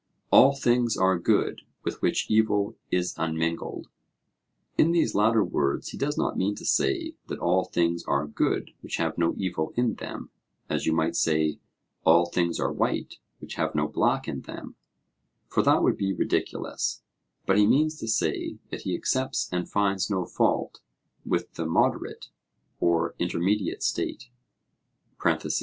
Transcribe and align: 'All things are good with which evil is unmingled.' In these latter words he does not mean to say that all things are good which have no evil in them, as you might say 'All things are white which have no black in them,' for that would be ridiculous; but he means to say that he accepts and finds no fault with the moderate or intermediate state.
'All 0.31 0.55
things 0.55 0.97
are 0.97 1.19
good 1.19 1.61
with 1.83 2.01
which 2.01 2.25
evil 2.27 2.75
is 2.89 3.13
unmingled.' 3.19 3.85
In 4.75 4.93
these 4.93 5.13
latter 5.13 5.43
words 5.43 5.89
he 5.89 5.97
does 5.99 6.17
not 6.17 6.35
mean 6.39 6.55
to 6.55 6.65
say 6.65 7.13
that 7.27 7.37
all 7.37 7.65
things 7.65 8.03
are 8.05 8.25
good 8.25 8.71
which 8.81 8.95
have 8.95 9.19
no 9.19 9.35
evil 9.37 9.71
in 9.75 9.93
them, 9.93 10.31
as 10.67 10.87
you 10.87 10.91
might 10.91 11.15
say 11.15 11.59
'All 12.03 12.25
things 12.25 12.59
are 12.59 12.73
white 12.73 13.19
which 13.37 13.53
have 13.61 13.75
no 13.75 13.87
black 13.87 14.27
in 14.27 14.41
them,' 14.41 14.73
for 15.47 15.61
that 15.61 15.83
would 15.83 15.97
be 15.97 16.13
ridiculous; 16.15 17.03
but 17.45 17.59
he 17.59 17.67
means 17.67 17.99
to 17.99 18.07
say 18.07 18.57
that 18.71 18.81
he 18.81 18.95
accepts 18.95 19.49
and 19.53 19.69
finds 19.69 20.09
no 20.09 20.25
fault 20.25 20.79
with 21.23 21.53
the 21.53 21.65
moderate 21.67 22.29
or 22.79 23.13
intermediate 23.19 23.83
state. 23.83 24.29